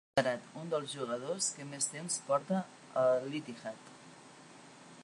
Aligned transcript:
És 0.03 0.07
considerat 0.11 0.55
un 0.61 0.69
dels 0.71 0.95
jugadors 0.99 1.49
que 1.57 1.67
més 1.75 1.89
temps 1.91 2.17
porta 2.31 2.63
a 3.05 3.05
l'Ittihad. 3.29 3.95